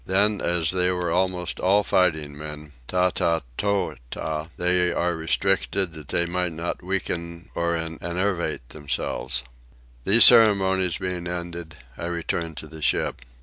[0.07, 6.25] Then as they are almost all fighting men (tata toa) they are restricted that they
[6.25, 9.43] may not weaken or enervate themselves.
[10.03, 13.21] These ceremonies being ended I returned to the ship.